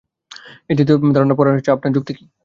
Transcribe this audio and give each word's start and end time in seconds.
এই 0.69 0.75
জাতীয় 0.79 0.97
ধারণা 1.15 1.33
হবার 1.33 1.47
পেছনে 1.49 1.75
আপনার 1.75 1.93
যুক্তি 1.95 2.13
কী? 2.17 2.23